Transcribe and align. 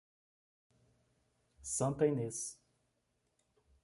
Santa 1.61 2.07
Inês 2.07 2.57